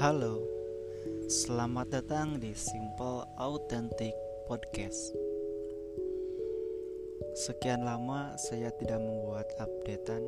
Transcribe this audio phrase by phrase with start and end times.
[0.00, 0.40] Halo,
[1.28, 4.16] selamat datang di Simple Authentic
[4.48, 5.12] Podcast.
[7.36, 10.24] Sekian lama saya tidak membuat updatean,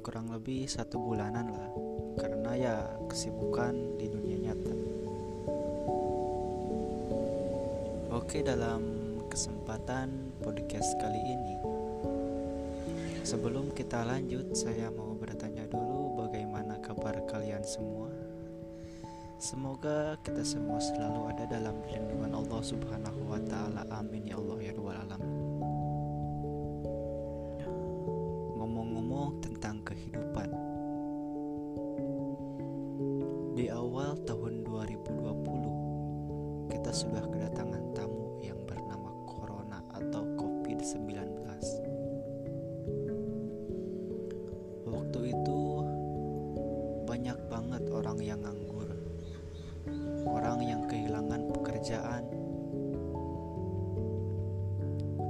[0.00, 1.68] kurang lebih satu bulanan lah,
[2.16, 2.76] karena ya
[3.12, 4.74] kesibukan di dunia nyata.
[8.16, 8.80] Oke, dalam
[9.28, 11.54] kesempatan podcast kali ini,
[13.20, 18.29] sebelum kita lanjut, saya mau bertanya dulu bagaimana kabar kalian semua.
[19.40, 23.88] Semoga kita semua selalu ada dalam lindungan Allah Subhanahu wa taala.
[23.88, 25.32] Amin ya Allah ya rabbal alamin.
[28.60, 30.44] Ngomong-ngomong tentang kehidupan.
[33.56, 41.16] Di awal tahun 2020 kita sudah kedatangan tamu yang bernama Corona atau COVID-19.
[44.84, 45.60] Waktu itu
[47.08, 48.79] banyak banget orang yang nganggur
[50.30, 52.24] orang yang kehilangan pekerjaan.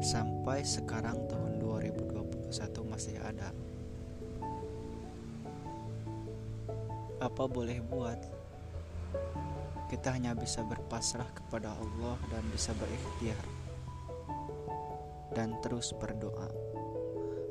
[0.00, 2.52] Sampai sekarang tahun 2021
[2.88, 3.52] masih ada.
[7.20, 8.20] Apa boleh buat?
[9.88, 13.60] Kita hanya bisa berpasrah kepada Allah dan bisa berikhtiar
[15.34, 16.50] dan terus berdoa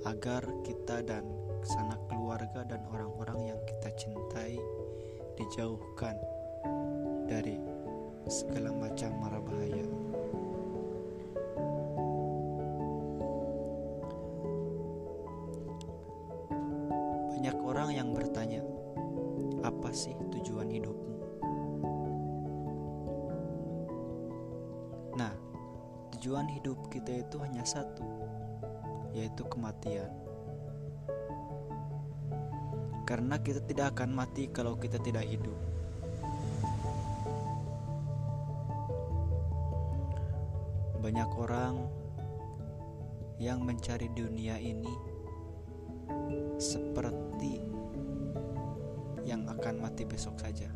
[0.07, 1.23] agar kita dan
[1.63, 4.55] sanak keluarga dan orang-orang yang kita cintai
[5.35, 6.15] dijauhkan
[7.29, 7.61] dari
[8.25, 9.85] segala macam mara bahaya.
[17.29, 18.65] Banyak orang yang bertanya,
[19.61, 21.15] apa sih tujuan hidupmu?
[25.13, 25.33] Nah,
[26.17, 28.09] tujuan hidup kita itu hanya satu,
[29.13, 30.09] yaitu kematian.
[33.05, 35.78] Karena kita tidak akan mati kalau kita tidak hidup.
[40.99, 41.75] Banyak orang
[43.39, 44.91] yang mencari dunia ini
[46.59, 47.63] seperti
[49.23, 50.67] yang akan mati besok saja,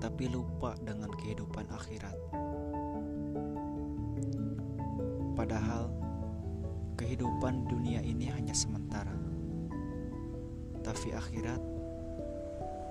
[0.00, 2.16] tapi lupa dengan kehidupan akhirat.
[5.36, 5.92] Padahal
[6.96, 9.12] kehidupan dunia ini hanya sementara,
[10.80, 11.60] tapi akhirat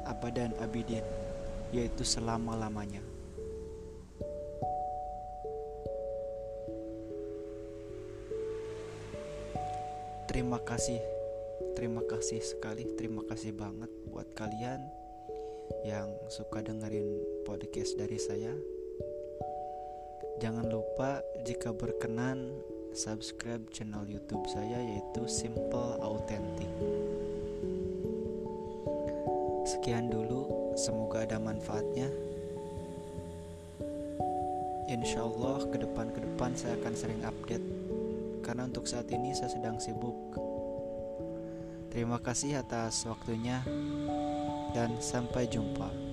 [0.06, 1.02] abadan abidin,
[1.74, 3.15] yaitu selama-lamanya.
[10.36, 11.00] Terima kasih,
[11.80, 14.84] terima kasih sekali, terima kasih banget buat kalian
[15.88, 17.08] yang suka dengerin
[17.48, 18.52] podcast dari saya.
[20.44, 22.52] Jangan lupa jika berkenan
[22.92, 26.68] subscribe channel YouTube saya yaitu Simple Authentic.
[29.64, 32.12] Sekian dulu, semoga ada manfaatnya.
[34.92, 37.85] Insya Allah ke depan ke depan saya akan sering update
[38.56, 40.40] karena untuk saat ini saya sedang sibuk.
[41.92, 43.60] Terima kasih atas waktunya
[44.72, 46.05] dan sampai jumpa.